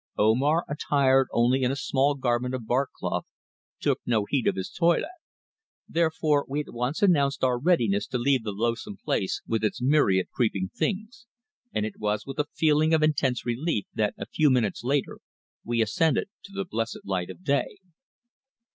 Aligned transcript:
Omar, 0.17 0.63
attired 0.67 1.27
only 1.31 1.61
in 1.61 1.69
a 1.71 1.75
small 1.75 2.15
garment 2.15 2.55
of 2.55 2.65
bark 2.65 2.89
cloth, 2.97 3.27
took 3.79 3.99
no 4.03 4.25
heed 4.27 4.47
of 4.47 4.55
his 4.55 4.71
toilet, 4.71 5.11
therefore 5.87 6.43
we 6.49 6.61
at 6.61 6.73
once 6.73 7.03
announced 7.03 7.43
our 7.43 7.59
readiness 7.59 8.07
to 8.07 8.17
leave 8.17 8.41
the 8.41 8.51
loathsome 8.51 8.97
place 8.97 9.43
with 9.45 9.63
its 9.63 9.79
myriad 9.79 10.31
creeping 10.31 10.71
things, 10.75 11.27
and 11.71 11.85
it 11.85 11.99
was 11.99 12.25
with 12.25 12.39
a 12.39 12.47
feeling 12.55 12.95
of 12.95 13.03
intense 13.03 13.45
relief 13.45 13.85
that 13.93 14.15
a 14.17 14.25
few 14.25 14.49
minutes 14.49 14.83
later 14.83 15.19
we 15.63 15.83
ascended 15.83 16.27
to 16.45 16.51
the 16.51 16.65
blessed 16.65 17.01
light 17.03 17.29
of 17.29 17.43
day. 17.43 17.77